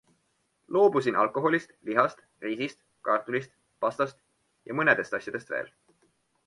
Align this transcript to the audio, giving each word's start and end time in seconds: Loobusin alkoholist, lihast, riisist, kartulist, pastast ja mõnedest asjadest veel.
Loobusin 0.75 1.19
alkoholist, 1.23 1.75
lihast, 1.89 2.25
riisist, 2.47 2.81
kartulist, 3.09 3.55
pastast 3.87 4.21
ja 4.71 4.79
mõnedest 4.81 5.19
asjadest 5.21 5.55
veel. 5.57 5.73